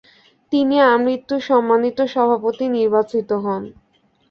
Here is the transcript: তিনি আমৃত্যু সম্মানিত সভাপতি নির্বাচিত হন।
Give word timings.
তিনি 0.51 0.75
আমৃত্যু 0.87 1.35
সম্মানিত 1.49 1.97
সভাপতি 2.13 2.65
নির্বাচিত 2.69 3.29
হন। 3.43 3.63